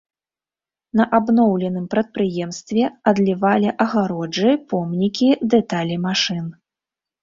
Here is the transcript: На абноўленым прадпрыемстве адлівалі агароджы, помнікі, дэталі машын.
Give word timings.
На 0.99 1.05
абноўленым 1.17 1.83
прадпрыемстве 1.93 2.83
адлівалі 3.13 3.73
агароджы, 3.83 4.51
помнікі, 4.75 5.33
дэталі 5.57 6.05
машын. 6.13 6.45